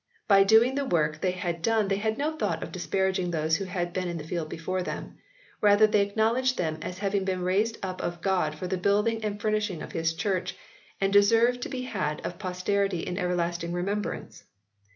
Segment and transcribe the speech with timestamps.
[0.27, 3.65] By doing the work they had done they had no thought of disparaging those who
[3.65, 5.19] had been in the field before them.
[5.61, 9.39] Rather they acknowledged them as having been raised up of God for the building and
[9.39, 10.55] furnishing of His Church,
[10.99, 14.41] and deserve to be had of posterity in everlasting remem brance.